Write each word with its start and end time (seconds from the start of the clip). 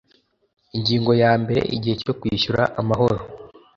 Ingingo 0.75 1.11
ya 1.21 1.31
mbere 1.41 1.61
Igihe 1.75 1.95
cyo 2.01 2.13
kwishyura 2.19 2.63
amahoro 2.81 3.19